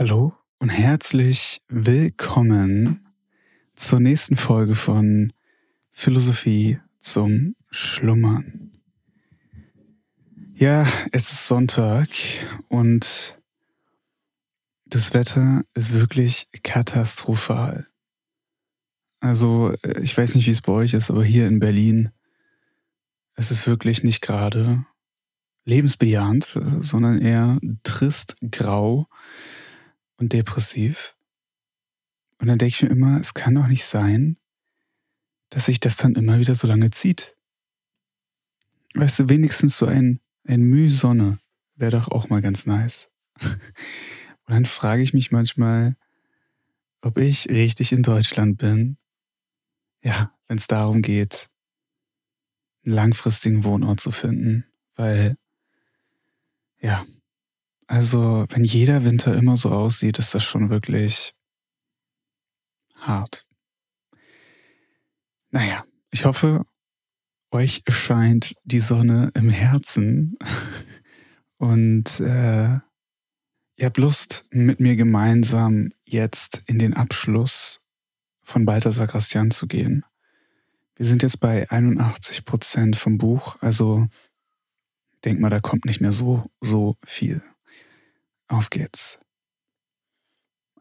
Hallo 0.00 0.32
und 0.60 0.70
herzlich 0.70 1.60
willkommen 1.68 3.06
zur 3.74 4.00
nächsten 4.00 4.34
Folge 4.34 4.74
von 4.74 5.30
Philosophie 5.90 6.80
zum 6.98 7.54
Schlummern. 7.70 8.80
Ja, 10.54 10.86
es 11.12 11.30
ist 11.30 11.48
Sonntag 11.48 12.08
und 12.68 13.38
das 14.86 15.12
Wetter 15.12 15.64
ist 15.74 15.92
wirklich 15.92 16.48
katastrophal. 16.62 17.86
Also, 19.20 19.74
äh, 19.82 20.00
ich 20.00 20.16
weiß 20.16 20.34
nicht, 20.34 20.46
wie 20.46 20.52
es 20.52 20.62
bei 20.62 20.72
euch 20.72 20.94
ist, 20.94 21.10
aber 21.10 21.24
hier 21.24 21.46
in 21.46 21.60
Berlin, 21.60 22.08
es 23.34 23.50
ist 23.50 23.66
wirklich 23.66 24.02
nicht 24.02 24.22
gerade 24.22 24.86
lebensbejahend, 25.66 26.56
äh, 26.56 26.80
sondern 26.80 27.20
eher 27.20 27.58
trist, 27.82 28.36
grau 28.50 29.06
und 30.20 30.32
depressiv. 30.32 31.16
Und 32.38 32.46
dann 32.46 32.58
denke 32.58 32.74
ich 32.74 32.82
mir 32.82 32.90
immer, 32.90 33.18
es 33.18 33.34
kann 33.34 33.54
doch 33.54 33.66
nicht 33.66 33.84
sein, 33.84 34.36
dass 35.48 35.66
sich 35.66 35.80
das 35.80 35.96
dann 35.96 36.14
immer 36.14 36.38
wieder 36.38 36.54
so 36.54 36.66
lange 36.66 36.90
zieht. 36.90 37.36
Weißt 38.94 39.18
du, 39.18 39.28
wenigstens 39.28 39.76
so 39.76 39.86
ein, 39.86 40.20
ein 40.46 40.62
Müh 40.62 40.90
Sonne 40.90 41.38
wäre 41.74 41.92
doch 41.92 42.08
auch 42.08 42.28
mal 42.28 42.40
ganz 42.40 42.66
nice. 42.66 43.10
Und 43.40 44.54
dann 44.54 44.64
frage 44.64 45.02
ich 45.02 45.14
mich 45.14 45.32
manchmal, 45.32 45.96
ob 47.02 47.18
ich 47.18 47.48
richtig 47.48 47.92
in 47.92 48.02
Deutschland 48.02 48.58
bin. 48.58 48.98
Ja, 50.02 50.34
wenn 50.48 50.58
es 50.58 50.66
darum 50.66 51.02
geht, 51.02 51.48
einen 52.84 52.94
langfristigen 52.94 53.64
Wohnort 53.64 54.00
zu 54.00 54.10
finden. 54.10 54.66
Weil, 54.96 55.36
ja, 56.80 57.06
also 57.90 58.46
wenn 58.50 58.62
jeder 58.62 59.04
Winter 59.04 59.36
immer 59.36 59.56
so 59.56 59.70
aussieht, 59.70 60.20
ist 60.20 60.32
das 60.32 60.44
schon 60.44 60.70
wirklich 60.70 61.34
hart. 62.94 63.44
Naja, 65.50 65.84
ich 66.12 66.24
hoffe, 66.24 66.64
euch 67.50 67.82
scheint 67.88 68.54
die 68.62 68.78
Sonne 68.78 69.32
im 69.34 69.50
Herzen 69.50 70.38
und 71.58 72.20
äh, 72.20 72.78
Ihr 73.76 73.86
habt 73.86 73.96
Lust, 73.96 74.44
mit 74.50 74.78
mir 74.78 74.94
gemeinsam 74.94 75.88
jetzt 76.04 76.62
in 76.66 76.78
den 76.78 76.92
Abschluss 76.92 77.80
von 78.42 78.66
Balthasar 78.66 79.06
Grastian 79.06 79.50
zu 79.50 79.66
gehen. 79.66 80.04
Wir 80.96 81.06
sind 81.06 81.22
jetzt 81.22 81.40
bei 81.40 81.68
81 81.70 82.44
Prozent 82.44 82.94
vom 82.96 83.16
Buch, 83.18 83.56
also 83.62 84.06
denk 85.24 85.40
mal, 85.40 85.48
da 85.48 85.60
kommt 85.60 85.86
nicht 85.86 86.02
mehr 86.02 86.12
so, 86.12 86.44
so 86.60 86.98
viel. 87.02 87.42
Auf 88.50 88.68
geht's. 88.68 89.20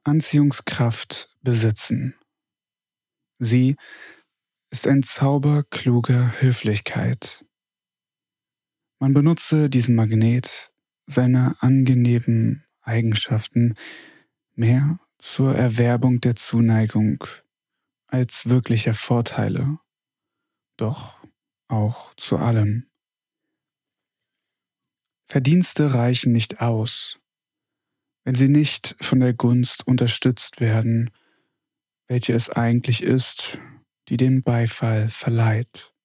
Anziehungskraft 0.03 1.37
besitzen. 1.41 2.15
Sie 3.37 3.75
ist 4.71 4.87
ein 4.87 5.03
Zauber 5.03 5.63
kluger 5.69 6.41
Höflichkeit. 6.41 7.45
Man 8.97 9.13
benutze 9.13 9.69
diesen 9.69 9.93
Magnet 9.93 10.73
seiner 11.05 11.57
angenehmen 11.59 12.65
Eigenschaften 12.81 13.75
mehr 14.55 14.99
zur 15.19 15.55
Erwerbung 15.55 16.21
der 16.21 16.35
Zuneigung 16.35 17.23
als 18.07 18.49
wirklicher 18.49 18.95
Vorteile, 18.95 19.77
doch 20.75 21.23
auch 21.67 22.15
zu 22.15 22.37
allem. 22.37 22.89
Verdienste 25.27 25.93
reichen 25.93 26.31
nicht 26.31 26.61
aus, 26.61 27.19
wenn 28.29 28.35
sie 28.35 28.47
nicht 28.47 28.95
von 29.01 29.19
der 29.19 29.33
Gunst 29.33 29.87
unterstützt 29.87 30.61
werden, 30.61 31.09
welche 32.07 32.33
es 32.33 32.51
eigentlich 32.51 33.01
ist, 33.01 33.57
die 34.07 34.17
den 34.17 34.43
Beifall 34.43 35.09
verleiht. 35.09 35.95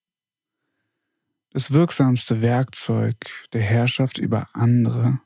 Das 1.51 1.73
wirksamste 1.73 2.40
Werkzeug 2.40 3.17
der 3.52 3.61
Herrschaft 3.61 4.17
über 4.17 4.48
andere 4.55 5.20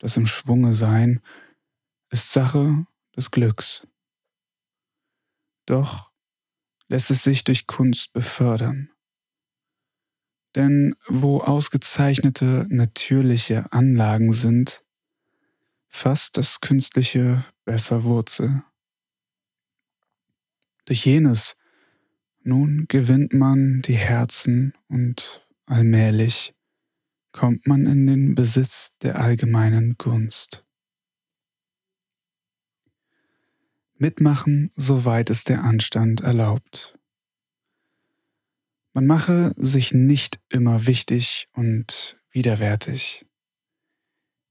das 0.00 0.16
im 0.16 0.26
Schwunge 0.26 0.74
sein, 0.74 1.20
ist 2.10 2.32
Sache 2.32 2.86
des 3.16 3.30
Glücks. 3.30 3.86
Doch 5.64 6.10
lässt 6.88 7.12
es 7.12 7.22
sich 7.22 7.44
durch 7.44 7.68
Kunst 7.68 8.12
befördern. 8.12 8.90
Denn 10.56 10.96
wo 11.06 11.40
ausgezeichnete 11.40 12.66
natürliche 12.68 13.72
Anlagen 13.72 14.32
sind, 14.32 14.82
fasst 15.90 16.38
das 16.38 16.60
Künstliche 16.60 17.44
besser 17.66 18.04
Wurzel. 18.04 18.62
Durch 20.86 21.04
jenes 21.04 21.56
nun 22.42 22.86
gewinnt 22.88 23.34
man 23.34 23.82
die 23.82 23.96
Herzen 23.96 24.72
und 24.88 25.46
allmählich 25.66 26.54
kommt 27.32 27.66
man 27.66 27.86
in 27.86 28.06
den 28.06 28.34
Besitz 28.34 28.90
der 29.02 29.20
allgemeinen 29.20 29.96
Gunst. 29.98 30.64
Mitmachen, 33.98 34.70
soweit 34.76 35.28
es 35.28 35.44
der 35.44 35.62
Anstand 35.62 36.22
erlaubt. 36.22 36.98
Man 38.94 39.06
mache 39.06 39.52
sich 39.56 39.92
nicht 39.92 40.40
immer 40.48 40.86
wichtig 40.86 41.48
und 41.52 42.18
widerwärtig. 42.30 43.26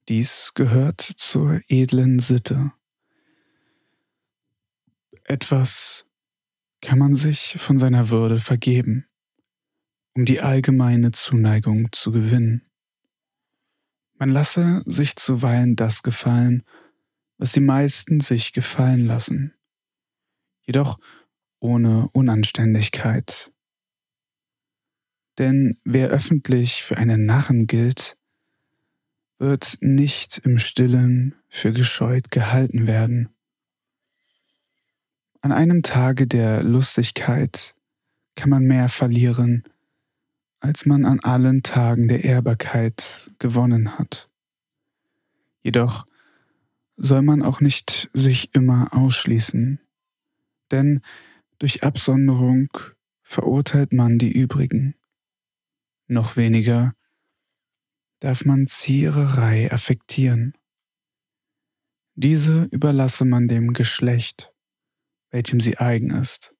Dies 0.09 0.56
gehört 0.56 1.02
zur 1.02 1.62
edlen 1.68 2.18
Sitte. 2.18 2.72
Etwas 5.24 6.08
kann 6.81 6.97
man 6.97 7.14
sich 7.14 7.58
von 7.59 7.78
seiner 7.78 8.09
Würde 8.09 8.40
vergeben, 8.40 9.06
um 10.16 10.25
die 10.25 10.42
allgemeine 10.42 11.12
Zuneigung 11.12 11.92
zu 11.92 12.12
gewinnen. 12.12 12.66
Man 14.16 14.30
lasse 14.30 14.81
sich 14.88 15.16
zuweilen 15.16 15.75
das 15.75 16.02
gefallen, 16.02 16.64
was 17.38 17.52
die 17.52 17.62
meisten 17.62 18.19
sich 18.19 18.52
gefallen 18.52 19.06
lassen, 19.06 19.53
jedoch 20.64 20.98
ohne 21.59 22.09
Unanständigkeit. 22.14 23.52
Denn 25.38 25.78
wer 25.84 26.09
öffentlich 26.09 26.81
für 26.81 26.98
einen 26.98 27.28
Narren 27.28 27.68
gilt, 27.68 28.19
wird 29.40 29.78
nicht 29.80 30.40
im 30.40 30.60
stillen 30.60 31.34
für 31.48 31.72
gescheut 31.72 32.30
gehalten 32.30 32.86
werden. 32.86 33.30
An 35.42 35.54
einem 35.54 35.82
Tage 35.82 36.28
der 36.28 36.62
Lustigkeit 36.62 37.74
kann 38.36 38.50
man 38.50 38.66
mehr 38.66 38.90
verlieren, 38.90 39.64
als 40.60 40.86
man 40.86 41.06
an 41.06 41.22
allen 41.22 41.64
Tagen 41.64 42.10
der 42.10 42.26
Ehrbarkeit 42.26 43.32
gewonnen 43.40 43.98
hat. 43.98 44.30
Jedoch 45.62 46.06
soll 46.98 47.22
man 47.22 47.42
auch 47.42 47.62
nicht 47.62 48.10
sich 48.14 48.54
immer 48.54 48.90
ausschließen, 48.92 49.80
denn 50.72 51.02
durch 51.60 51.84
Absonderung 51.84 52.70
verurteilt 53.22 53.94
man 53.94 54.18
die 54.18 54.32
übrigen. 54.32 54.96
Noch 56.08 56.36
weniger 56.36 56.94
darf 58.19 58.46
man 58.46 58.68
Ziererei 58.68 59.72
affektieren. 59.72 60.53
Diese 62.16 62.63
überlasse 62.66 63.25
man 63.25 63.47
dem 63.47 63.74
Geschlecht, 63.74 64.53
welchem 65.31 65.59
sie 65.62 65.78
eigen 65.78 66.12
ist. 66.12 66.53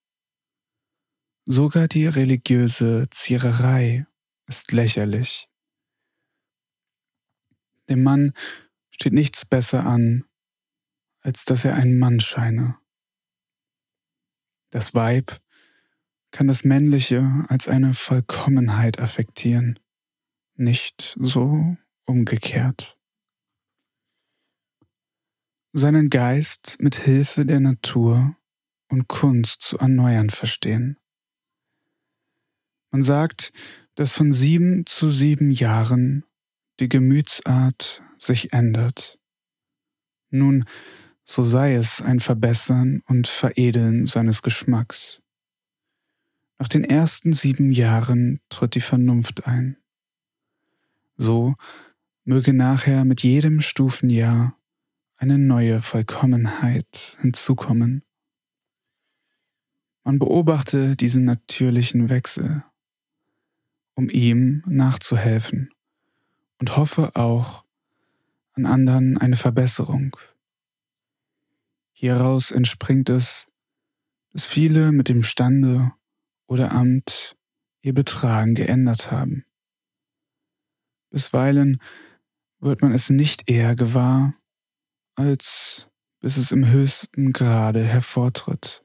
Sogar 1.45 1.87
die 1.87 2.05
religiöse 2.05 3.07
Ziererei 3.09 4.05
ist 4.47 4.71
lächerlich. 4.71 5.49
Dem 7.89 8.03
Mann 8.03 8.33
steht 8.91 9.13
nichts 9.13 9.45
besser 9.45 9.85
an, 9.85 10.25
als 11.21 11.44
dass 11.45 11.65
er 11.65 11.75
ein 11.75 11.97
Mann 11.97 12.19
scheine. 12.19 12.77
Das 14.69 14.94
Weib 14.94 15.41
kann 16.31 16.47
das 16.47 16.63
Männliche 16.63 17.45
als 17.50 17.67
eine 17.67 17.94
Vollkommenheit 17.94 19.00
affektieren, 19.00 19.79
nicht 20.59 21.17
so 21.19 21.77
umgekehrt. 22.06 22.97
Seinen 25.73 26.09
Geist 26.09 26.77
mit 26.79 26.95
Hilfe 26.95 27.45
der 27.45 27.59
Natur 27.59 28.35
und 28.89 29.07
Kunst 29.07 29.61
zu 29.61 29.77
erneuern 29.77 30.29
verstehen. 30.29 30.97
Man 32.91 33.03
sagt, 33.03 33.53
dass 33.95 34.13
von 34.13 34.31
sieben 34.31 34.85
zu 34.85 35.09
sieben 35.09 35.51
Jahren 35.51 36.25
die 36.79 36.89
Gemütsart 36.89 38.01
sich 38.17 38.53
ändert. 38.53 39.19
Nun, 40.31 40.65
so 41.23 41.44
sei 41.44 41.75
es 41.75 42.01
ein 42.01 42.19
Verbessern 42.19 43.03
und 43.05 43.27
Veredeln 43.27 44.07
seines 44.07 44.41
Geschmacks. 44.41 45.21
Nach 46.57 46.67
den 46.67 46.83
ersten 46.83 47.33
sieben 47.33 47.71
Jahren 47.71 48.41
tritt 48.50 48.75
die 48.75 48.81
Vernunft 48.81 49.45
ein. 49.45 49.77
So 51.21 51.56
möge 52.24 52.54
nachher 52.54 53.04
mit 53.04 53.24
jedem 53.24 53.60
Stufenjahr 53.60 54.57
eine 55.18 55.38
neue 55.38 55.81
Vollkommenheit 55.81 57.18
hinzukommen. 57.19 58.04
Man 60.06 60.18
beobachte 60.18 60.95
diesen 60.95 61.25
natürlichen 61.25 62.10
Wechsel, 62.10 62.63
um 63.95 64.10
ihm 64.10 64.63
nachzuhelfen 64.66 65.74
und 66.57 66.77
hoffe 66.77 67.18
auch 67.18 67.65
an 68.54 68.65
anderen 68.65 69.18
eine 69.18 69.36
Verbesserung. 69.36 70.15
Hieraus 71.92 72.51
entspringt 72.51 73.10
es, 73.10 73.48
dass 74.31 74.45
viele 74.45 74.94
mit 74.94 75.10
dem 75.10 75.24
Stande 75.24 75.92
oder 76.48 76.72
Amt 76.72 77.36
ihr 77.81 77.94
Betragen 77.94 78.56
geändert 78.56 79.12
haben. 79.12 79.44
Bisweilen 81.09 81.81
wird 82.59 82.81
man 82.81 82.94
es 82.94 83.09
nicht 83.09 83.50
eher 83.50 83.75
gewahr, 83.75 84.35
als 85.15 85.89
bis 86.19 86.38
es 86.38 86.51
im 86.51 86.67
höchsten 86.67 87.31
Grade 87.31 87.83
hervortritt. 87.83 88.83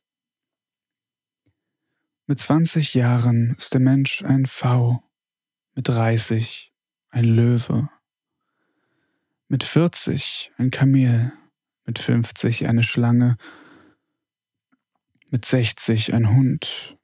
Mit 2.27 2.39
20 2.39 2.95
Jahren 2.95 3.55
ist 3.59 3.75
der 3.75 3.81
Mensch 3.81 4.23
ein 4.23 4.47
V, 4.47 5.03
mit 5.75 5.89
30 5.89 6.73
ein 7.11 7.25
Löwe, 7.25 7.89
mit 9.49 9.65
40 9.65 10.53
ein 10.57 10.71
Kamel, 10.71 11.33
mit 11.85 11.99
50 11.99 12.67
eine 12.67 12.83
Schlange, 12.83 13.37
mit 15.31 15.45
60 15.45 16.15
ein 16.15 16.31
Hund, 16.31 16.97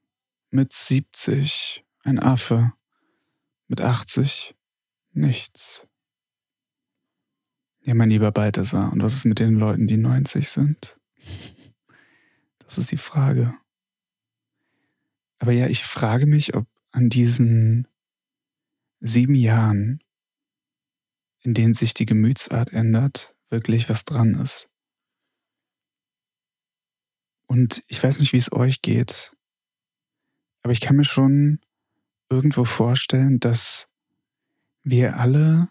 mit 0.49 0.73
70 0.73 1.85
ein 2.03 2.17
Affe, 2.17 2.73
mit 3.67 3.81
80 3.81 4.55
nichts. 5.13 5.87
Ja, 7.83 7.93
mein 7.95 8.09
lieber 8.09 8.31
Balthasar, 8.31 8.91
und 8.93 9.01
was 9.01 9.13
ist 9.13 9.25
mit 9.25 9.39
den 9.39 9.55
Leuten, 9.55 9.87
die 9.87 9.97
90 9.97 10.47
sind? 10.47 10.99
Das 12.59 12.77
ist 12.77 12.91
die 12.91 12.97
Frage. 12.97 13.53
Aber 15.39 15.51
ja, 15.51 15.67
ich 15.67 15.83
frage 15.83 16.27
mich, 16.27 16.53
ob 16.55 16.67
an 16.91 17.09
diesen 17.09 17.87
sieben 18.99 19.35
Jahren, 19.35 20.03
in 21.39 21.53
denen 21.55 21.73
sich 21.73 21.95
die 21.95 22.05
Gemütsart 22.05 22.71
ändert, 22.71 23.35
wirklich 23.49 23.89
was 23.89 24.05
dran 24.05 24.35
ist. 24.35 24.69
Und 27.47 27.83
ich 27.87 28.01
weiß 28.01 28.19
nicht, 28.19 28.31
wie 28.31 28.37
es 28.37 28.51
euch 28.53 28.81
geht, 28.81 29.35
aber 30.61 30.71
ich 30.71 30.79
kann 30.79 30.95
mir 30.95 31.03
schon 31.03 31.59
irgendwo 32.29 32.63
vorstellen, 32.63 33.39
dass 33.39 33.87
wir 34.83 35.17
alle 35.17 35.69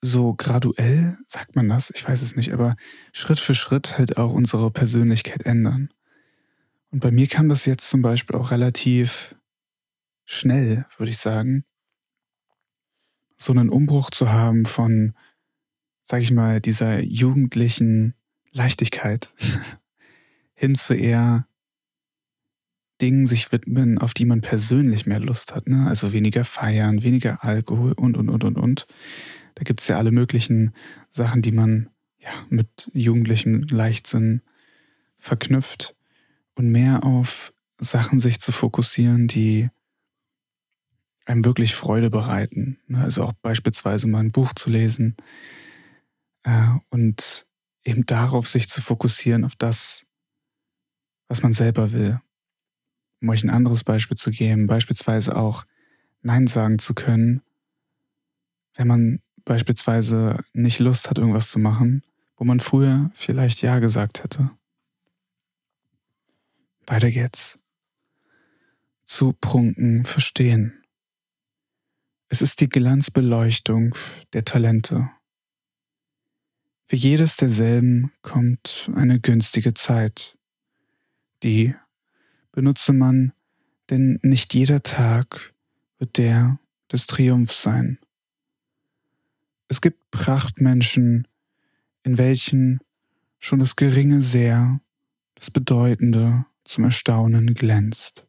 so 0.00 0.34
graduell, 0.34 1.18
sagt 1.26 1.56
man 1.56 1.68
das, 1.68 1.90
ich 1.90 2.06
weiß 2.06 2.22
es 2.22 2.36
nicht, 2.36 2.52
aber 2.52 2.76
Schritt 3.12 3.38
für 3.38 3.54
Schritt 3.54 3.96
halt 3.96 4.18
auch 4.18 4.32
unsere 4.32 4.70
Persönlichkeit 4.70 5.46
ändern. 5.46 5.88
Und 6.90 7.00
bei 7.00 7.10
mir 7.10 7.26
kam 7.26 7.48
das 7.48 7.64
jetzt 7.64 7.88
zum 7.88 8.02
Beispiel 8.02 8.36
auch 8.36 8.50
relativ 8.50 9.34
schnell, 10.24 10.86
würde 10.96 11.10
ich 11.10 11.18
sagen, 11.18 11.64
so 13.36 13.52
einen 13.52 13.70
Umbruch 13.70 14.10
zu 14.10 14.30
haben 14.30 14.64
von, 14.64 15.14
sag 16.04 16.20
ich 16.20 16.30
mal, 16.30 16.60
dieser 16.60 17.00
jugendlichen 17.00 18.14
Leichtigkeit 18.52 19.34
hin 20.54 20.74
zu 20.74 20.94
eher 20.94 21.48
Dingen 23.00 23.26
sich 23.26 23.50
widmen, 23.52 23.98
auf 23.98 24.14
die 24.14 24.24
man 24.24 24.40
persönlich 24.40 25.06
mehr 25.06 25.20
Lust 25.20 25.54
hat. 25.54 25.66
Ne? 25.66 25.86
Also 25.86 26.12
weniger 26.12 26.44
feiern, 26.44 27.02
weniger 27.02 27.42
Alkohol 27.44 27.92
und, 27.92 28.16
und, 28.16 28.28
und, 28.28 28.44
und, 28.44 28.56
und. 28.56 28.86
Da 29.56 29.64
gibt 29.64 29.80
es 29.80 29.88
ja 29.88 29.98
alle 29.98 30.10
möglichen 30.10 30.72
Sachen, 31.10 31.42
die 31.42 31.52
man 31.52 31.90
ja 32.18 32.30
mit 32.48 32.90
jugendlichem 32.92 33.62
Leichtsinn 33.68 34.42
verknüpft 35.18 35.96
und 36.54 36.70
mehr 36.70 37.04
auf 37.04 37.52
Sachen 37.78 38.20
sich 38.20 38.40
zu 38.40 38.52
fokussieren, 38.52 39.26
die 39.26 39.68
einem 41.26 41.44
wirklich 41.44 41.74
Freude 41.74 42.10
bereiten. 42.10 42.78
Ne? 42.86 43.02
Also 43.02 43.24
auch 43.24 43.32
beispielsweise 43.32 44.06
mal 44.06 44.20
ein 44.20 44.32
Buch 44.32 44.52
zu 44.54 44.70
lesen 44.70 45.16
äh, 46.44 46.68
und 46.90 47.46
eben 47.84 48.06
darauf 48.06 48.48
sich 48.48 48.68
zu 48.68 48.80
fokussieren, 48.80 49.44
auf 49.44 49.54
das, 49.56 50.06
was 51.28 51.42
man 51.42 51.52
selber 51.52 51.92
will. 51.92 52.20
Um 53.24 53.30
euch 53.30 53.42
ein 53.42 53.48
anderes 53.48 53.84
Beispiel 53.84 54.18
zu 54.18 54.30
geben, 54.30 54.66
beispielsweise 54.66 55.34
auch 55.34 55.64
Nein 56.20 56.46
sagen 56.46 56.78
zu 56.78 56.92
können, 56.92 57.40
wenn 58.74 58.86
man 58.86 59.22
beispielsweise 59.46 60.44
nicht 60.52 60.78
Lust 60.78 61.08
hat, 61.08 61.16
irgendwas 61.16 61.48
zu 61.48 61.58
machen, 61.58 62.02
wo 62.36 62.44
man 62.44 62.60
früher 62.60 63.10
vielleicht 63.14 63.62
Ja 63.62 63.78
gesagt 63.78 64.22
hätte. 64.22 64.50
Weiter 66.86 67.10
geht's. 67.10 67.58
Zu 69.06 69.32
prunken, 69.32 70.04
verstehen. 70.04 70.84
Es 72.28 72.42
ist 72.42 72.60
die 72.60 72.68
Glanzbeleuchtung 72.68 73.94
der 74.34 74.44
Talente. 74.44 75.08
Für 76.88 76.96
jedes 76.96 77.38
derselben 77.38 78.12
kommt 78.20 78.90
eine 78.94 79.18
günstige 79.18 79.72
Zeit. 79.72 80.36
Die 81.42 81.74
benutze 82.54 82.92
man, 82.92 83.32
denn 83.90 84.20
nicht 84.22 84.54
jeder 84.54 84.82
Tag 84.82 85.52
wird 85.98 86.16
der 86.18 86.58
des 86.92 87.08
Triumphs 87.08 87.62
sein. 87.62 87.98
Es 89.66 89.80
gibt 89.80 90.10
Prachtmenschen, 90.12 91.26
in 92.04 92.16
welchen 92.16 92.78
schon 93.40 93.58
das 93.58 93.74
Geringe 93.74 94.22
sehr, 94.22 94.80
das 95.34 95.50
Bedeutende 95.50 96.46
zum 96.62 96.84
Erstaunen 96.84 97.54
glänzt. 97.54 98.24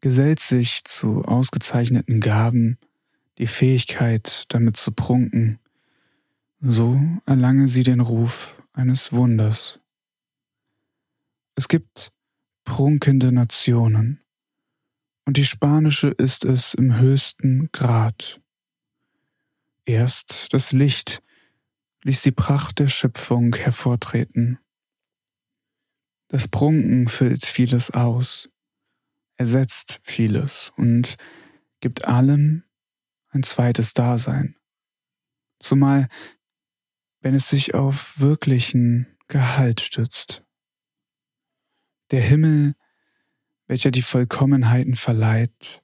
Gesellt 0.00 0.38
sich 0.38 0.84
zu 0.84 1.24
ausgezeichneten 1.24 2.20
Gaben 2.20 2.78
die 3.38 3.48
Fähigkeit, 3.48 4.44
damit 4.50 4.76
zu 4.76 4.92
prunken, 4.92 5.58
so 6.60 7.00
erlange 7.26 7.66
sie 7.66 7.82
den 7.82 8.00
Ruf 8.00 8.62
eines 8.72 9.12
Wunders. 9.12 9.80
Es 11.56 11.68
gibt 11.68 12.12
prunkende 12.64 13.32
Nationen, 13.32 14.24
und 15.26 15.36
die 15.36 15.44
spanische 15.44 16.08
ist 16.08 16.44
es 16.44 16.74
im 16.74 16.98
höchsten 16.98 17.70
Grad. 17.72 18.40
Erst 19.86 20.52
das 20.52 20.72
Licht 20.72 21.22
ließ 22.02 22.22
die 22.22 22.32
Pracht 22.32 22.78
der 22.78 22.88
Schöpfung 22.88 23.54
hervortreten. 23.54 24.58
Das 26.28 26.48
Prunken 26.48 27.08
füllt 27.08 27.46
vieles 27.46 27.90
aus, 27.90 28.50
ersetzt 29.36 30.00
vieles 30.02 30.72
und 30.76 31.16
gibt 31.80 32.04
allem 32.06 32.64
ein 33.28 33.42
zweites 33.42 33.94
Dasein. 33.94 34.56
Zumal, 35.58 36.08
wenn 37.20 37.34
es 37.34 37.48
sich 37.48 37.74
auf 37.74 38.20
wirklichen 38.20 39.06
Gehalt 39.28 39.80
stützt. 39.80 40.43
Der 42.14 42.22
Himmel, 42.22 42.76
welcher 43.66 43.90
die 43.90 44.00
Vollkommenheiten 44.00 44.94
verleiht, 44.94 45.82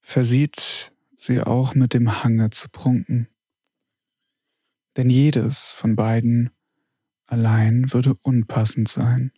versieht 0.00 0.92
sie 1.16 1.40
auch 1.40 1.74
mit 1.74 1.94
dem 1.94 2.22
Hange 2.22 2.50
zu 2.50 2.68
prunken. 2.68 3.26
Denn 4.96 5.10
jedes 5.10 5.70
von 5.70 5.96
beiden 5.96 6.50
allein 7.26 7.92
würde 7.92 8.14
unpassend 8.22 8.88
sein. 8.88 9.32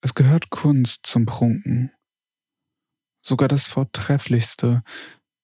Es 0.00 0.14
gehört 0.14 0.48
Kunst 0.48 1.00
zum 1.04 1.26
Prunken. 1.26 1.92
Sogar 3.20 3.46
das 3.46 3.66
Vortrefflichste 3.66 4.82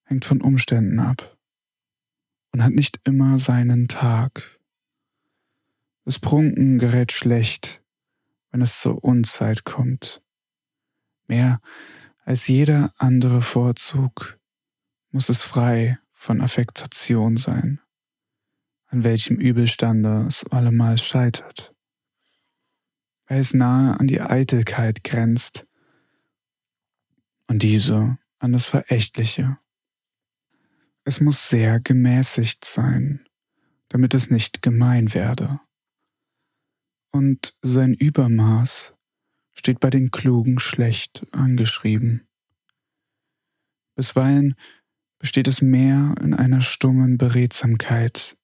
hängt 0.05 0.25
von 0.25 0.41
Umständen 0.41 1.01
ab 1.01 1.37
und 2.51 2.65
hat 2.65 2.73
nicht 2.73 2.99
immer 3.05 3.39
seinen 3.39 3.89
Tag. 3.89 4.59
Das 6.07 6.19
Prunken 6.19 6.79
gerät 6.79 7.13
schlecht, 7.13 7.83
wenn 8.57 8.63
es 8.63 8.81
zur 8.81 9.05
Unzeit 9.05 9.65
kommt. 9.65 10.23
Mehr 11.27 11.61
als 12.25 12.49
jeder 12.49 12.91
andere 12.97 13.43
Vorzug 13.43 14.39
muss 15.11 15.29
es 15.29 15.43
frei 15.43 15.99
von 16.15 16.41
Affektation 16.41 17.37
sein, 17.37 17.81
an 18.87 19.05
welchem 19.05 19.37
Übelstande 19.37 20.25
es 20.27 20.45
allemal 20.45 20.97
scheitert 20.97 21.77
weil 23.27 23.41
es 23.41 23.55
nahe 23.55 23.99
an 23.99 24.07
die 24.07 24.21
Eitelkeit 24.21 25.05
grenzt 25.05 25.67
und 27.49 27.63
diese 27.63 28.19
an 28.39 28.53
das 28.53 28.67
Verächtliche. 28.67 29.59
Es 31.05 31.21
muss 31.21 31.49
sehr 31.49 31.81
gemäßigt 31.81 32.65
sein, 32.65 33.27
damit 33.89 34.15
es 34.15 34.31
nicht 34.31 34.63
gemein 34.63 35.15
werde. 35.15 35.61
Und 37.17 37.55
sein 37.63 37.95
Übermaß 37.95 38.93
steht 39.55 39.81
bei 39.81 39.89
den 39.89 40.11
Klugen 40.11 40.59
schlecht 40.59 41.27
angeschrieben. 41.33 42.29
Bisweilen 43.95 44.55
besteht 45.19 45.49
es 45.49 45.63
mehr 45.63 46.15
in 46.21 46.35
einer 46.35 46.61
stummen 46.61 47.17
Beredsamkeit, 47.17 48.37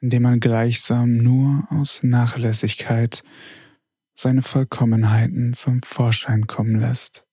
indem 0.00 0.24
man 0.24 0.40
gleichsam 0.40 1.18
nur 1.18 1.68
aus 1.70 2.02
Nachlässigkeit 2.02 3.22
seine 4.16 4.42
Vollkommenheiten 4.42 5.52
zum 5.52 5.80
Vorschein 5.84 6.48
kommen 6.48 6.74
lässt. 6.74 7.24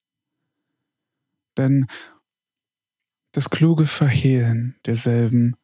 Denn 1.57 1.87
das 3.31 3.49
kluge 3.49 3.87
Verhehlen 3.87 4.75
derselben 4.85 5.55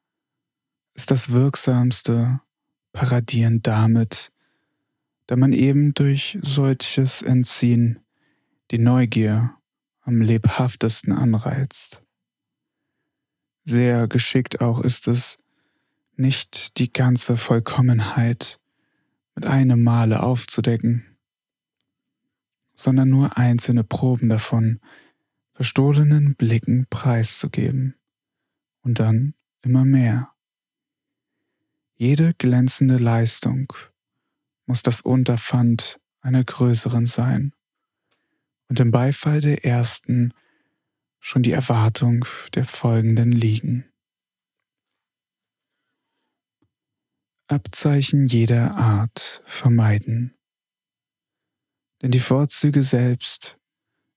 ist 0.96 1.12
das 1.12 1.32
wirksamste 1.32 2.42
Paradieren 2.92 3.62
damit, 3.62 4.32
da 5.27 5.36
man 5.36 5.53
eben 5.53 5.94
durch 5.94 6.38
solches 6.42 7.22
Entziehen 7.22 8.00
die 8.72 8.80
Neugier 8.80 9.56
am 10.01 10.22
lebhaftesten 10.22 11.13
anreizt. 11.13 12.03
Sehr 13.65 14.08
geschickt 14.08 14.62
auch 14.62 14.82
ist 14.82 15.08
es, 15.08 15.38
nicht 16.15 16.77
die 16.77 16.92
ganze 16.92 17.38
Vollkommenheit 17.38 18.60
mit 19.36 19.46
einem 19.46 19.84
Male 19.84 20.22
aufzudecken, 20.22 21.18
sondern 22.75 23.10
nur 23.10 23.38
einzelne 23.38 23.84
Proben 23.84 24.30
davon 24.30 24.80
verstohlenen 25.53 26.36
Blicken 26.36 26.88
preiszugeben 26.89 27.96
und 28.82 29.00
dann 29.00 29.34
immer 29.62 29.86
mehr. 29.86 30.32
Jede 31.96 32.34
glänzende 32.34 32.98
Leistung 32.98 33.72
muss 34.65 34.82
das 34.82 35.01
Unterpfand 35.01 36.00
einer 36.22 36.43
größeren 36.43 37.05
sein 37.05 37.53
und 38.70 38.79
im 38.79 38.91
Beifall 38.91 39.41
der 39.41 39.65
ersten 39.65 40.34
schon 41.20 41.43
die 41.43 41.51
Erwartung 41.51 42.25
der 42.53 42.65
folgenden 42.65 43.32
liegen. 43.32 43.86
Abzeichen 47.48 48.27
jeder 48.27 48.75
Art 48.75 49.43
vermeiden. 49.46 50.36
Denn 52.01 52.12
die 52.12 52.20
Vorzüge 52.20 52.84
selbst 52.84 53.58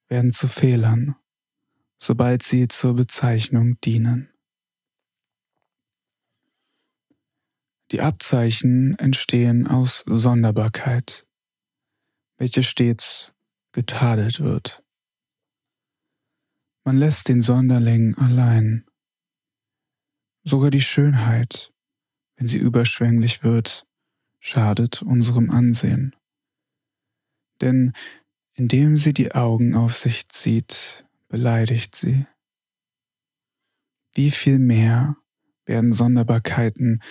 werden 0.09 0.33
zu 0.33 0.49
Fehlern, 0.49 1.17
sobald 1.99 2.43
sie 2.43 2.69
zur 2.69 2.95
Bezeichnung 2.95 3.79
dienen. 3.81 4.36
Die 7.93 8.01
Abzeichen 8.01 8.99
entstehen 8.99 9.69
aus 9.69 10.03
Sonderbarkeit, 10.07 11.27
welche 12.37 12.65
stets 12.65 13.33
getadelt 13.73 14.41
wird. 14.41 14.83
Man 16.85 16.97
lässt 16.97 17.29
den 17.29 17.43
Sonderling 17.43 18.17
allein. 18.17 18.85
Sogar 20.43 20.71
die 20.71 20.81
Schönheit, 20.81 21.73
wenn 22.37 22.47
sie 22.47 22.59
überschwänglich 22.59 23.45
wird, 23.45 23.87
schadet 24.41 25.03
unserem 25.03 25.51
Ansehen. 25.51 26.15
Denn 27.61 27.93
indem 28.55 28.97
sie 28.97 29.13
die 29.13 29.33
Augen 29.33 29.75
auf 29.75 29.95
sich 29.95 30.29
zieht, 30.29 31.07
beleidigt 31.29 31.95
sie. 31.95 32.27
Wie 34.15 34.31
viel 34.31 34.59
mehr 34.59 35.17
werden 35.67 35.93
Sonderbarkeiten, 35.93 37.03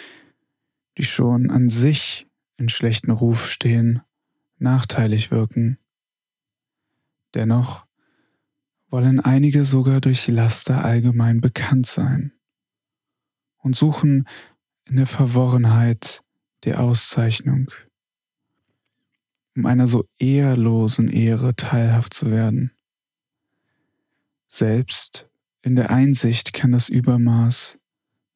die 0.98 1.04
schon 1.04 1.52
an 1.52 1.70
sich 1.70 2.28
in 2.58 2.70
schlechten 2.70 3.12
Ruf 3.12 3.50
stehen, 3.50 4.02
nachteilig 4.58 5.32
wirken, 5.32 5.78
Dennoch 7.36 7.86
wollen 8.88 9.20
einige 9.20 9.66
sogar 9.66 10.00
durch 10.00 10.28
Laster 10.28 10.86
allgemein 10.86 11.42
bekannt 11.42 11.86
sein 11.86 12.32
und 13.58 13.76
suchen 13.76 14.28
in 14.86 14.96
der 14.96 15.06
Verworrenheit 15.06 16.24
der 16.64 16.80
Auszeichnung, 16.80 17.70
um 19.56 19.66
einer 19.66 19.86
so 19.86 20.06
ehrlosen 20.18 21.10
Ehre 21.10 21.56
teilhaft 21.56 22.14
zu 22.14 22.32
werden. 22.32 22.72
Selbst 24.48 25.30
in 25.62 25.76
der 25.76 25.90
Einsicht 25.90 26.54
kann 26.54 26.72
das 26.72 26.88
Übermaß 26.88 27.78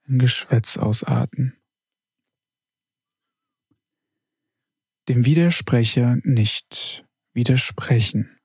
in 0.08 0.20
Geschwätz 0.20 0.76
ausarten. 0.76 1.56
Dem 5.10 5.26
Widersprecher 5.26 6.18
nicht 6.22 7.04
widersprechen. 7.34 8.38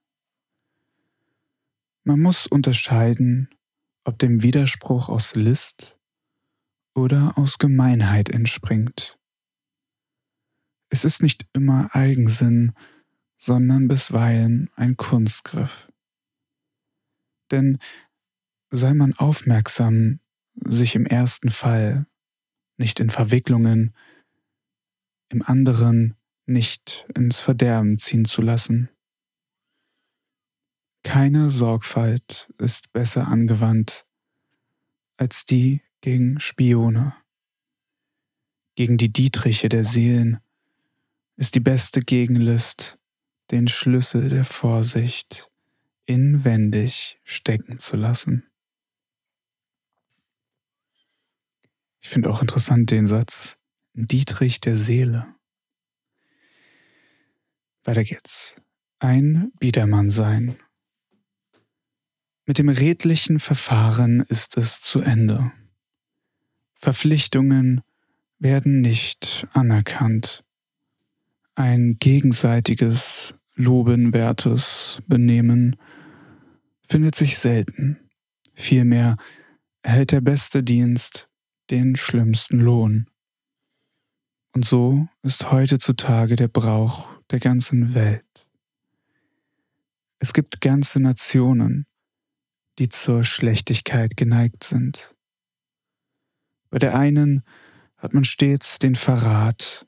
Man 2.04 2.20
muss 2.20 2.46
unterscheiden, 2.46 3.50
ob 4.04 4.18
dem 4.18 4.42
Widerspruch 4.42 5.10
aus 5.10 5.34
List 5.34 5.98
oder 6.94 7.36
aus 7.36 7.58
Gemeinheit 7.58 8.30
entspringt. 8.30 9.18
Es 10.88 11.04
ist 11.04 11.22
nicht 11.22 11.46
immer 11.52 11.94
Eigensinn, 11.94 12.72
sondern 13.36 13.86
bisweilen 13.86 14.70
ein 14.74 14.96
Kunstgriff. 14.96 15.92
Denn 17.50 17.76
sei 18.70 18.94
man 18.94 19.12
aufmerksam, 19.12 20.18
sich 20.54 20.94
im 20.94 21.04
ersten 21.04 21.50
Fall 21.50 22.06
nicht 22.78 23.00
in 23.00 23.10
Verwicklungen, 23.10 23.94
im 25.28 25.42
anderen 25.42 26.16
nicht 26.46 27.06
ins 27.14 27.40
Verderben 27.40 27.98
ziehen 27.98 28.24
zu 28.24 28.42
lassen. 28.42 28.90
Keine 31.02 31.50
Sorgfalt 31.50 32.52
ist 32.58 32.92
besser 32.92 33.28
angewandt 33.28 34.06
als 35.16 35.44
die 35.44 35.82
gegen 36.00 36.40
Spione. 36.40 37.14
Gegen 38.74 38.96
die 38.96 39.12
Dietriche 39.12 39.68
der 39.68 39.84
Seelen 39.84 40.40
ist 41.36 41.54
die 41.54 41.60
beste 41.60 42.00
Gegenlist, 42.00 42.98
den 43.50 43.68
Schlüssel 43.68 44.28
der 44.28 44.44
Vorsicht 44.44 45.50
inwendig 46.06 47.20
stecken 47.24 47.78
zu 47.78 47.96
lassen. 47.96 48.44
Ich 52.00 52.08
finde 52.08 52.30
auch 52.30 52.42
interessant 52.42 52.90
den 52.90 53.06
Satz 53.06 53.56
Dietrich 53.94 54.60
der 54.60 54.76
Seele. 54.76 55.34
Weiter 57.84 58.04
geht's. 58.04 58.54
Ein 58.98 59.52
Biedermann 59.58 60.10
sein 60.10 60.56
mit 62.46 62.58
dem 62.58 62.68
redlichen 62.68 63.40
Verfahren 63.40 64.20
ist 64.28 64.56
es 64.58 64.80
zu 64.80 65.00
Ende. 65.00 65.52
Verpflichtungen 66.74 67.80
werden 68.38 68.82
nicht 68.82 69.46
anerkannt. 69.52 70.44
Ein 71.54 71.96
gegenseitiges, 71.98 73.34
lobenwertes 73.54 75.00
Benehmen 75.06 75.76
findet 76.86 77.14
sich 77.14 77.38
selten. 77.38 77.98
Vielmehr 78.54 79.16
erhält 79.82 80.12
der 80.12 80.20
beste 80.20 80.62
Dienst 80.62 81.28
den 81.70 81.96
schlimmsten 81.96 82.58
Lohn. 82.58 83.08
Und 84.52 84.66
so 84.66 85.08
ist 85.22 85.50
heutzutage 85.50 86.36
der 86.36 86.48
Brauch 86.48 87.08
der 87.30 87.40
ganzen 87.40 87.94
Welt. 87.94 88.48
Es 90.18 90.32
gibt 90.32 90.60
ganze 90.60 91.00
Nationen, 91.00 91.86
die 92.78 92.88
zur 92.88 93.24
Schlechtigkeit 93.24 94.16
geneigt 94.16 94.64
sind. 94.64 95.14
Bei 96.70 96.78
der 96.78 96.96
einen 96.96 97.42
hat 97.96 98.14
man 98.14 98.24
stets 98.24 98.78
den 98.78 98.94
Verrat, 98.94 99.86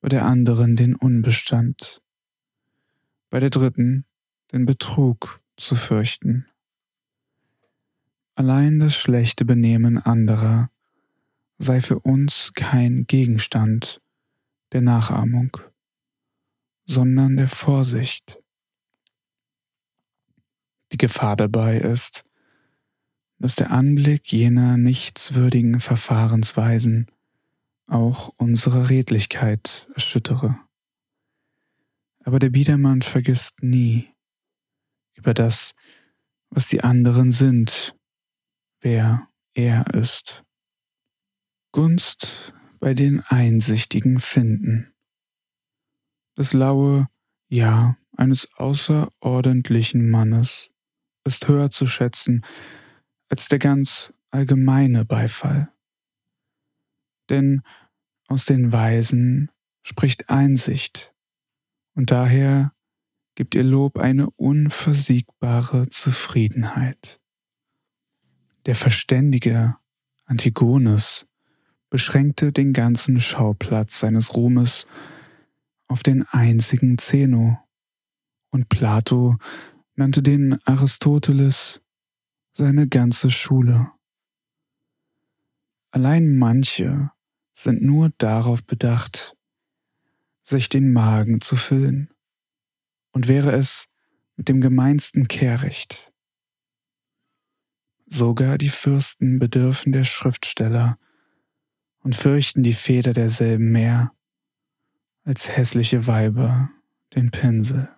bei 0.00 0.08
der 0.08 0.24
anderen 0.24 0.76
den 0.76 0.94
Unbestand, 0.94 2.02
bei 3.30 3.40
der 3.40 3.50
dritten 3.50 4.04
den 4.52 4.64
Betrug 4.64 5.40
zu 5.56 5.74
fürchten. 5.74 6.46
Allein 8.34 8.78
das 8.78 8.94
schlechte 8.94 9.44
Benehmen 9.44 9.98
anderer 9.98 10.70
sei 11.58 11.80
für 11.80 11.98
uns 11.98 12.52
kein 12.54 13.06
Gegenstand 13.06 14.00
der 14.72 14.80
Nachahmung, 14.80 15.56
sondern 16.88 17.36
der 17.36 17.48
Vorsicht. 17.48 18.40
Die 20.90 20.96
Gefahr 20.96 21.36
dabei 21.36 21.76
ist, 21.76 22.24
dass 23.38 23.54
der 23.54 23.70
Anblick 23.70 24.32
jener 24.32 24.78
nichtswürdigen 24.78 25.80
Verfahrensweisen 25.80 27.06
auch 27.86 28.32
unsere 28.38 28.88
Redlichkeit 28.88 29.88
erschüttere. 29.94 30.58
Aber 32.24 32.38
der 32.38 32.50
Biedermann 32.50 33.02
vergisst 33.02 33.62
nie 33.62 34.08
über 35.14 35.34
das, 35.34 35.74
was 36.50 36.68
die 36.68 36.82
anderen 36.82 37.32
sind, 37.32 37.94
wer 38.80 39.28
er 39.54 39.94
ist. 39.94 40.42
Gunst 41.72 42.54
bei 42.80 42.94
den 42.94 43.20
Einsichtigen 43.20 44.20
finden. 44.20 44.92
Das 46.38 46.52
laue 46.52 47.08
Ja 47.48 47.96
eines 48.16 48.54
außerordentlichen 48.54 50.08
Mannes 50.08 50.70
ist 51.24 51.48
höher 51.48 51.68
zu 51.72 51.88
schätzen 51.88 52.46
als 53.28 53.48
der 53.48 53.58
ganz 53.58 54.12
allgemeine 54.30 55.04
Beifall. 55.04 55.72
Denn 57.28 57.62
aus 58.28 58.44
den 58.44 58.70
Weisen 58.70 59.50
spricht 59.82 60.30
Einsicht, 60.30 61.12
und 61.94 62.12
daher 62.12 62.72
gibt 63.34 63.56
ihr 63.56 63.64
Lob 63.64 63.98
eine 63.98 64.30
unversiegbare 64.30 65.88
Zufriedenheit. 65.88 67.18
Der 68.66 68.76
verständige 68.76 69.76
Antigonus 70.24 71.26
beschränkte 71.90 72.52
den 72.52 72.72
ganzen 72.72 73.18
Schauplatz 73.18 73.98
seines 73.98 74.36
Ruhmes 74.36 74.86
auf 75.88 76.02
den 76.02 76.22
einzigen 76.28 76.98
Zeno, 76.98 77.58
und 78.50 78.68
Plato 78.68 79.36
nannte 79.94 80.22
den 80.22 80.58
Aristoteles 80.64 81.82
seine 82.54 82.88
ganze 82.88 83.30
Schule. 83.30 83.90
Allein 85.90 86.34
manche 86.34 87.10
sind 87.52 87.82
nur 87.82 88.10
darauf 88.18 88.64
bedacht, 88.64 89.36
sich 90.42 90.68
den 90.68 90.92
Magen 90.92 91.40
zu 91.40 91.56
füllen, 91.56 92.10
und 93.12 93.28
wäre 93.28 93.52
es 93.52 93.88
mit 94.36 94.48
dem 94.48 94.60
gemeinsten 94.60 95.28
Kehricht. 95.28 96.12
Sogar 98.06 98.56
die 98.56 98.70
Fürsten 98.70 99.38
bedürfen 99.38 99.92
der 99.92 100.04
Schriftsteller 100.04 100.98
und 102.00 102.14
fürchten 102.14 102.62
die 102.62 102.74
Feder 102.74 103.12
derselben 103.12 103.72
mehr 103.72 104.12
als 105.28 105.54
hässliche 105.54 106.06
Weiber 106.06 106.70
den 107.14 107.30
Pinsel. 107.30 107.94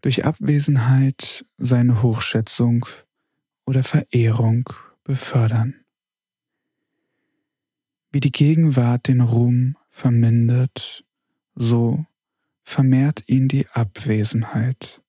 Durch 0.00 0.24
Abwesenheit 0.24 1.44
seine 1.56 2.02
Hochschätzung 2.02 2.86
oder 3.66 3.82
Verehrung 3.82 4.72
befördern. 5.02 5.84
Wie 8.12 8.20
die 8.20 8.30
Gegenwart 8.30 9.08
den 9.08 9.22
Ruhm 9.22 9.76
vermindert, 9.88 11.04
so 11.56 12.06
vermehrt 12.62 13.28
ihn 13.28 13.48
die 13.48 13.66
Abwesenheit. 13.70 15.02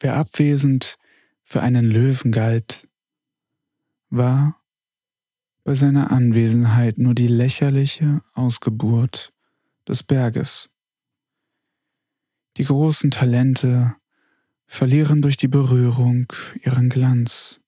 Wer 0.00 0.16
abwesend 0.16 0.96
für 1.42 1.60
einen 1.60 1.84
Löwen 1.84 2.32
galt, 2.32 2.88
war 4.08 4.59
bei 5.70 5.76
seiner 5.76 6.10
Anwesenheit 6.10 6.98
nur 6.98 7.14
die 7.14 7.28
lächerliche 7.28 8.22
Ausgeburt 8.34 9.32
des 9.86 10.02
Berges. 10.02 10.68
Die 12.56 12.64
großen 12.64 13.12
Talente 13.12 13.94
verlieren 14.66 15.22
durch 15.22 15.36
die 15.36 15.46
Berührung 15.46 16.26
ihren 16.64 16.88
Glanz, 16.88 17.60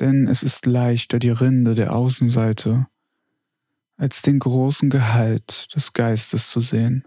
denn 0.00 0.26
es 0.28 0.42
ist 0.42 0.64
leichter 0.64 1.18
die 1.18 1.28
Rinde 1.28 1.74
der 1.74 1.94
Außenseite 1.94 2.86
als 3.98 4.22
den 4.22 4.38
großen 4.38 4.88
Gehalt 4.88 5.68
des 5.74 5.92
Geistes 5.92 6.50
zu 6.50 6.62
sehen. 6.62 7.06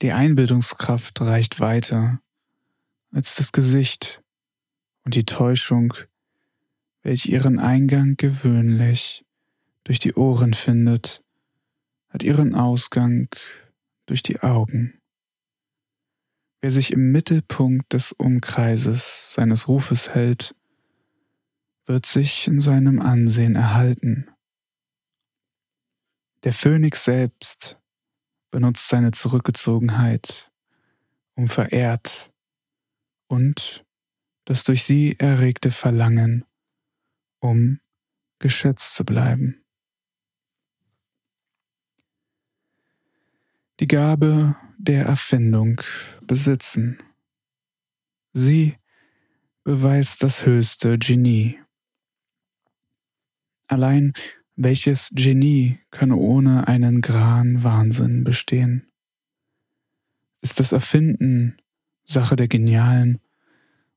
Die 0.00 0.12
Einbildungskraft 0.12 1.20
reicht 1.20 1.60
weiter 1.60 2.22
als 3.12 3.34
das 3.34 3.52
Gesicht 3.52 4.22
und 5.04 5.14
die 5.14 5.26
Täuschung, 5.26 5.92
welche 7.06 7.30
ihren 7.30 7.60
Eingang 7.60 8.16
gewöhnlich 8.16 9.24
durch 9.84 10.00
die 10.00 10.14
Ohren 10.14 10.54
findet, 10.54 11.22
hat 12.08 12.24
ihren 12.24 12.56
Ausgang 12.56 13.28
durch 14.06 14.24
die 14.24 14.40
Augen. 14.40 15.00
Wer 16.60 16.72
sich 16.72 16.92
im 16.92 17.12
Mittelpunkt 17.12 17.92
des 17.92 18.10
Umkreises 18.10 19.32
seines 19.32 19.68
Rufes 19.68 20.16
hält, 20.16 20.56
wird 21.84 22.06
sich 22.06 22.48
in 22.48 22.58
seinem 22.58 23.00
Ansehen 23.00 23.54
erhalten. 23.54 24.26
Der 26.42 26.52
Phönix 26.52 27.04
selbst 27.04 27.78
benutzt 28.50 28.88
seine 28.88 29.12
Zurückgezogenheit, 29.12 30.50
um 31.36 31.46
verehrt 31.46 32.32
und 33.28 33.84
das 34.44 34.64
durch 34.64 34.82
sie 34.82 35.16
erregte 35.20 35.70
Verlangen, 35.70 36.44
um 37.40 37.80
geschätzt 38.38 38.94
zu 38.94 39.04
bleiben. 39.04 39.64
Die 43.80 43.88
Gabe 43.88 44.56
der 44.78 45.04
Erfindung 45.04 45.80
besitzen. 46.22 47.02
Sie 48.32 48.76
beweist 49.64 50.22
das 50.22 50.46
höchste 50.46 50.98
Genie. 50.98 51.60
Allein 53.66 54.12
welches 54.54 55.10
Genie 55.12 55.78
kann 55.90 56.12
ohne 56.12 56.66
einen 56.66 57.02
Gran 57.02 57.62
Wahnsinn 57.62 58.24
bestehen? 58.24 58.90
Ist 60.40 60.58
das 60.60 60.72
Erfinden 60.72 61.58
Sache 62.04 62.36
der 62.36 62.48
Genialen, 62.48 63.20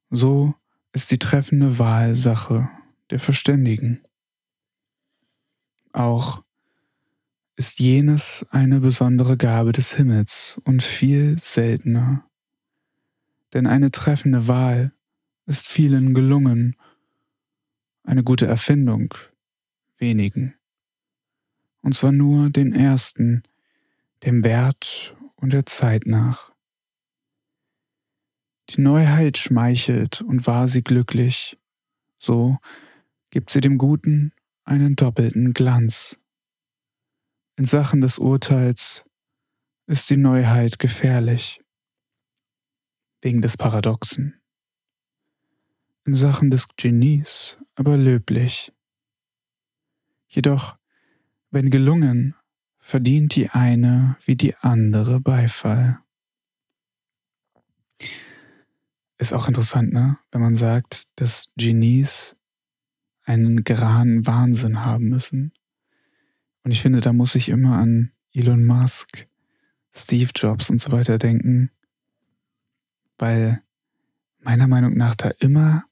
so 0.09 0.55
ist 0.91 1.11
die 1.11 1.19
treffende 1.19 1.77
Wahl 1.77 2.15
Sache 2.15 2.69
der 3.09 3.19
Verständigen. 3.19 4.01
Auch 5.91 6.43
ist 7.55 7.79
jenes 7.79 8.45
eine 8.51 8.79
besondere 8.79 9.35
Gabe 9.35 9.71
des 9.71 9.95
Himmels 9.95 10.61
und 10.63 10.81
viel 10.81 11.37
seltener. 11.39 12.25
Denn 13.53 13.67
eine 13.67 13.91
treffende 13.91 14.47
Wahl 14.47 14.93
ist 15.45 15.67
vielen 15.67 16.13
gelungen, 16.13 16.75
eine 18.03 18.23
gute 18.23 18.45
Erfindung 18.45 19.13
wenigen. 19.97 20.55
Und 21.81 21.95
zwar 21.95 22.11
nur 22.11 22.49
den 22.49 22.73
ersten, 22.73 23.43
dem 24.23 24.43
Wert 24.43 25.15
und 25.35 25.53
der 25.53 25.65
Zeit 25.65 26.05
nach. 26.05 26.51
Die 28.69 28.81
Neuheit 28.81 29.37
schmeichelt 29.37 30.21
und 30.21 30.45
war 30.45 30.67
sie 30.67 30.83
glücklich, 30.83 31.57
so 32.19 32.57
gibt 33.29 33.49
sie 33.49 33.61
dem 33.61 33.77
Guten 33.77 34.33
einen 34.63 34.95
doppelten 34.95 35.53
Glanz. 35.53 36.19
In 37.55 37.65
Sachen 37.65 38.01
des 38.01 38.19
Urteils 38.19 39.05
ist 39.87 40.09
die 40.09 40.17
Neuheit 40.17 40.79
gefährlich, 40.79 41.61
wegen 43.21 43.41
des 43.41 43.57
Paradoxen. 43.57 44.41
In 46.05 46.15
Sachen 46.15 46.51
des 46.51 46.67
Genies 46.77 47.57
aber 47.75 47.97
löblich, 47.97 48.71
Jedoch, 50.29 50.77
wenn 51.49 51.71
gelungen, 51.71 52.35
verdient 52.77 53.35
die 53.35 53.49
eine 53.49 54.15
wie 54.23 54.35
die 54.35 54.55
andere 54.57 55.19
Beifall. 55.19 55.99
Ist 59.17 59.33
auch 59.33 59.47
interessant, 59.47 59.91
ne? 59.91 60.19
Wenn 60.31 60.41
man 60.41 60.55
sagt, 60.55 61.05
dass 61.15 61.45
Genies 61.57 62.37
einen 63.29 63.63
geraden 63.63 64.25
Wahnsinn 64.25 64.83
haben 64.83 65.07
müssen. 65.07 65.53
Und 66.63 66.71
ich 66.71 66.81
finde, 66.81 66.99
da 66.99 67.13
muss 67.13 67.35
ich 67.35 67.49
immer 67.49 67.77
an 67.77 68.11
Elon 68.33 68.65
Musk, 68.65 69.27
Steve 69.93 70.31
Jobs 70.35 70.71
und 70.71 70.81
so 70.81 70.91
weiter 70.91 71.19
denken, 71.19 71.69
weil 73.19 73.61
meiner 74.39 74.67
Meinung 74.67 74.97
nach 74.97 75.13
da 75.13 75.29
immer 75.39 75.83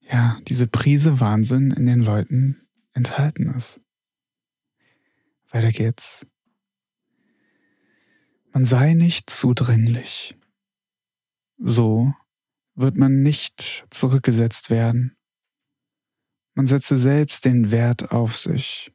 ja 0.00 0.40
diese 0.48 0.66
Prise 0.66 1.20
Wahnsinn 1.20 1.72
in 1.72 1.84
den 1.84 2.00
Leuten 2.00 2.66
enthalten 2.94 3.50
ist. 3.54 3.80
Weiter 5.50 5.72
geht's. 5.72 6.26
Man 8.52 8.64
sei 8.64 8.94
nicht 8.94 9.28
zudringlich. 9.28 10.38
So 11.58 12.14
wird 12.74 12.96
man 12.96 13.22
nicht 13.22 13.84
zurückgesetzt 13.90 14.70
werden. 14.70 15.18
Man 16.54 16.66
setze 16.66 16.96
selbst 16.96 17.44
den 17.44 17.70
Wert 17.70 18.12
auf 18.12 18.36
sich, 18.36 18.92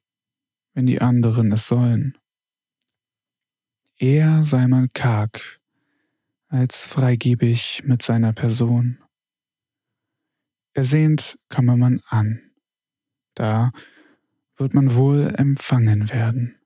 wenn 0.73 0.85
die 0.85 1.01
anderen 1.01 1.51
es 1.51 1.67
sollen. 1.67 2.17
Eher 3.97 4.43
sei 4.43 4.67
man 4.67 4.89
karg 4.89 5.61
als 6.47 6.85
freigebig 6.85 7.83
mit 7.85 8.01
seiner 8.01 8.33
Person. 8.33 9.03
Ersehnt 10.73 11.39
komme 11.49 11.77
man 11.77 12.01
an, 12.07 12.51
da 13.33 13.71
wird 14.57 14.73
man 14.73 14.95
wohl 14.95 15.33
empfangen 15.37 16.09
werden. 16.09 16.59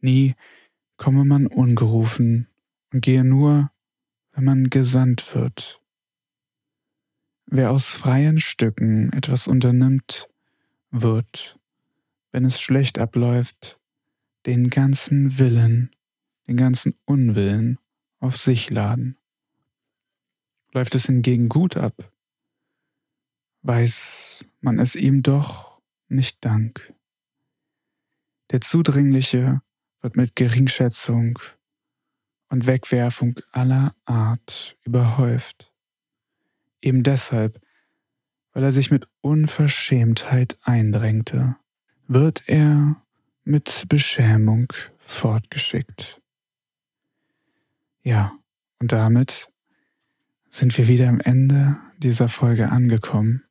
Nie 0.00 0.34
komme 0.96 1.24
man 1.24 1.46
ungerufen 1.46 2.48
und 2.92 3.02
gehe 3.02 3.24
nur, 3.24 3.70
wenn 4.32 4.44
man 4.44 4.70
gesandt 4.70 5.34
wird. 5.34 5.83
Wer 7.46 7.70
aus 7.70 7.88
freien 7.88 8.40
Stücken 8.40 9.12
etwas 9.12 9.46
unternimmt, 9.46 10.28
wird, 10.90 11.58
wenn 12.32 12.44
es 12.44 12.60
schlecht 12.60 12.98
abläuft, 12.98 13.78
den 14.46 14.70
ganzen 14.70 15.38
Willen, 15.38 15.90
den 16.48 16.56
ganzen 16.56 16.96
Unwillen 17.04 17.78
auf 18.20 18.36
sich 18.36 18.70
laden. 18.70 19.16
Läuft 20.72 20.94
es 20.94 21.06
hingegen 21.06 21.48
gut 21.48 21.76
ab, 21.76 22.12
weiß 23.62 24.46
man 24.60 24.78
es 24.78 24.96
ihm 24.96 25.22
doch 25.22 25.80
nicht 26.08 26.44
dank. 26.44 26.92
Der 28.50 28.60
Zudringliche 28.60 29.62
wird 30.00 30.16
mit 30.16 30.36
Geringschätzung 30.36 31.38
und 32.48 32.66
Wegwerfung 32.66 33.38
aller 33.52 33.94
Art 34.04 34.76
überhäuft. 34.82 35.73
Eben 36.84 37.02
deshalb, 37.02 37.62
weil 38.52 38.62
er 38.62 38.70
sich 38.70 38.90
mit 38.90 39.08
Unverschämtheit 39.22 40.58
eindrängte, 40.64 41.56
wird 42.08 42.46
er 42.46 43.02
mit 43.42 43.86
Beschämung 43.88 44.70
fortgeschickt. 44.98 46.20
Ja, 48.02 48.38
und 48.80 48.92
damit 48.92 49.50
sind 50.50 50.76
wir 50.76 50.86
wieder 50.86 51.08
am 51.08 51.20
Ende 51.20 51.78
dieser 51.96 52.28
Folge 52.28 52.70
angekommen. 52.70 53.44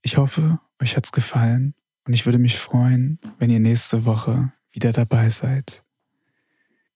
Ich 0.00 0.16
hoffe, 0.16 0.58
euch 0.80 0.96
hat's 0.96 1.12
gefallen 1.12 1.74
und 2.06 2.14
ich 2.14 2.24
würde 2.24 2.38
mich 2.38 2.58
freuen, 2.58 3.20
wenn 3.38 3.50
ihr 3.50 3.60
nächste 3.60 4.06
Woche 4.06 4.54
wieder 4.70 4.92
dabei 4.92 5.28
seid. 5.28 5.84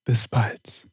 Bis 0.07 0.29
bald. 0.29 0.89